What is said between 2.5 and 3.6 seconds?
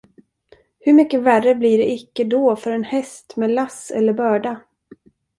för en häst med